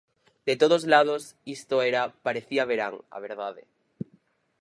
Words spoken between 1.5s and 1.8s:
isto